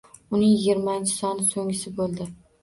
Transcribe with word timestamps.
Uning 0.35 0.53
yigirmanchi 0.53 1.13
soni 1.17 1.45
so'nggisi 1.51 1.95
bo'ldi. 2.01 2.29